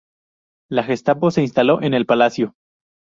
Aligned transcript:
La 0.67 0.81
Gestapo 0.81 1.29
se 1.29 1.43
instaló 1.43 1.83
en 1.83 1.93
el 1.93 2.07
palacio. 2.07 2.55